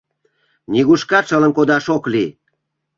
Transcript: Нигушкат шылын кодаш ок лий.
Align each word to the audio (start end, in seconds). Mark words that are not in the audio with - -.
Нигушкат 0.71 1.25
шылын 1.29 1.51
кодаш 1.57 1.85
ок 1.95 2.03
лий. 2.13 2.29